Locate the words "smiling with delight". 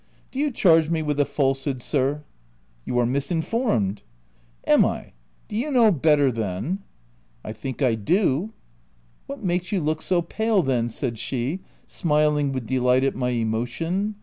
11.85-13.03